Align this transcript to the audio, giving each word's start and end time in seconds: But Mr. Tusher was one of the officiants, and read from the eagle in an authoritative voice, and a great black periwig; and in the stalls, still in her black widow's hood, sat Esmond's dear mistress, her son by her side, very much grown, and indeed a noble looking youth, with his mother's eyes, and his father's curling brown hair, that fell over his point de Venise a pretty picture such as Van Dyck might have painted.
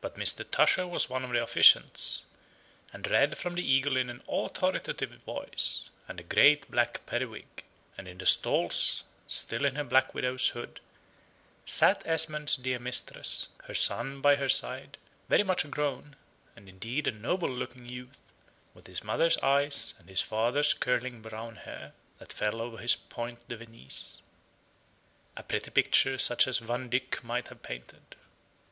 But 0.00 0.14
Mr. 0.14 0.48
Tusher 0.48 0.86
was 0.86 1.10
one 1.10 1.24
of 1.24 1.30
the 1.32 1.40
officiants, 1.42 2.22
and 2.92 3.10
read 3.10 3.36
from 3.36 3.56
the 3.56 3.66
eagle 3.68 3.96
in 3.96 4.08
an 4.08 4.22
authoritative 4.28 5.10
voice, 5.26 5.90
and 6.06 6.20
a 6.20 6.22
great 6.22 6.70
black 6.70 7.04
periwig; 7.06 7.64
and 7.98 8.06
in 8.06 8.18
the 8.18 8.24
stalls, 8.24 9.02
still 9.26 9.64
in 9.64 9.74
her 9.74 9.82
black 9.82 10.14
widow's 10.14 10.50
hood, 10.50 10.78
sat 11.66 12.06
Esmond's 12.06 12.54
dear 12.54 12.78
mistress, 12.78 13.48
her 13.64 13.74
son 13.74 14.20
by 14.20 14.36
her 14.36 14.48
side, 14.48 14.96
very 15.28 15.42
much 15.42 15.68
grown, 15.68 16.14
and 16.54 16.68
indeed 16.68 17.08
a 17.08 17.10
noble 17.10 17.50
looking 17.50 17.84
youth, 17.84 18.20
with 18.74 18.86
his 18.86 19.02
mother's 19.02 19.38
eyes, 19.38 19.94
and 19.98 20.08
his 20.08 20.22
father's 20.22 20.72
curling 20.72 21.20
brown 21.20 21.56
hair, 21.56 21.94
that 22.20 22.32
fell 22.32 22.60
over 22.60 22.78
his 22.78 22.94
point 22.94 23.48
de 23.48 23.56
Venise 23.56 24.22
a 25.36 25.42
pretty 25.42 25.72
picture 25.72 26.16
such 26.16 26.46
as 26.46 26.60
Van 26.60 26.88
Dyck 26.88 27.24
might 27.24 27.48
have 27.48 27.62
painted. 27.64 28.14